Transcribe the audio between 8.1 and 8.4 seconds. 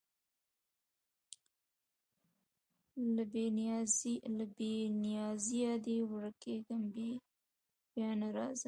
نه